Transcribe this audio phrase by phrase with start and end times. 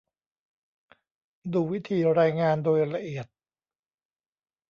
[1.53, 3.27] ดูวิธีรายงานโดยละเอียด